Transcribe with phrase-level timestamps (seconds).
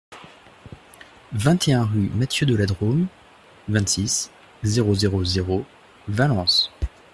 [1.31, 3.05] vingt et un rue Mathieu de la Drôme,
[3.67, 4.31] vingt-six,
[4.63, 5.63] zéro zéro zéro,
[6.07, 6.71] Valence